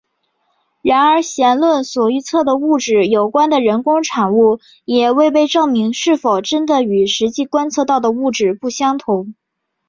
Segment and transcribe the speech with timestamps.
[0.81, 9.35] 然而弦论所预测的物质有关的人工产物也未被证明是否真的与实际观测到的物质不相同。